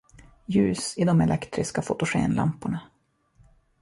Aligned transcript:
Ljus 0.45 0.97
i 0.97 1.05
de 1.05 1.15
elektriska 1.25 1.81
fotogenlamporna! 1.91 2.81